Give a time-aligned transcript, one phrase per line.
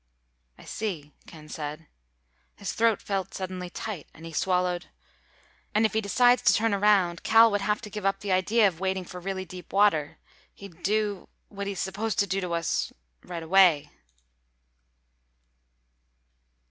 [0.57, 1.85] "I see," Ken said.
[2.55, 4.87] His throat felt suddenly tight and he swallowed.
[5.75, 8.67] "And if he decides to turn around, Cal would have to give up the idea
[8.67, 10.17] of waiting for really deep water.
[10.55, 13.91] He'd do—what he's supposed to do to us—right away."